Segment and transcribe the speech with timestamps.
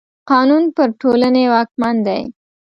[0.31, 2.21] قانون پر ټولني واکمن دی.